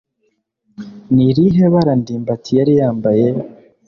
Ni 1.13 1.23
irihe 1.29 1.65
bara 1.73 1.93
ndimbati 2.01 2.51
yari 2.57 2.73
yambaye 2.79 3.27